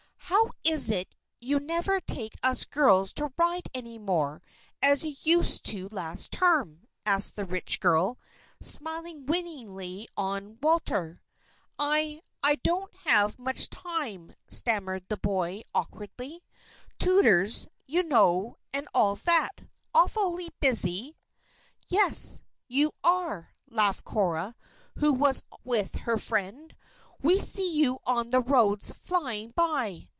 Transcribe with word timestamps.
"How 0.31 0.51
is 0.63 0.89
it 0.89 1.13
you 1.41 1.59
never 1.59 1.99
take 1.99 2.35
us 2.41 2.63
girls 2.63 3.11
to 3.13 3.33
ride 3.35 3.67
any 3.73 3.97
more, 3.97 4.41
as 4.81 5.03
you 5.03 5.13
used 5.23 5.65
to 5.65 5.89
last 5.89 6.31
term?" 6.31 6.87
asked 7.05 7.35
the 7.35 7.43
rich 7.43 7.81
girl, 7.81 8.17
smiling 8.61 9.25
winningly 9.25 10.07
on 10.15 10.57
Walter. 10.61 11.21
"I 11.77 12.21
I 12.41 12.55
don't 12.63 12.95
have 13.03 13.39
much 13.39 13.69
time," 13.69 14.33
stammered 14.47 15.03
the 15.09 15.17
boy, 15.17 15.63
awkwardly. 15.75 16.45
"Tutors, 16.97 17.67
you 17.85 18.01
know, 18.01 18.55
and 18.71 18.87
all 18.93 19.17
that. 19.17 19.67
Awfully 19.93 20.47
busy." 20.61 21.17
"Yes 21.89 22.41
you 22.69 22.93
are!" 23.03 23.53
laughed 23.69 24.05
Cora, 24.05 24.55
who 24.95 25.11
was 25.11 25.43
with 25.65 25.93
her 25.95 26.17
friend. 26.17 26.73
"We 27.21 27.41
see 27.41 27.75
you 27.75 27.99
on 28.07 28.29
the 28.29 28.41
roads, 28.41 28.91
flying 28.91 29.51
by." 29.57 30.07